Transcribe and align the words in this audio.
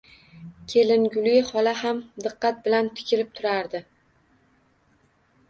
Kelingulli 0.71 1.35
xola 1.49 1.73
ham 1.81 1.99
diqqat 2.25 2.65
bilan 2.69 2.91
tikilib 3.01 3.31
turardilar 3.37 3.87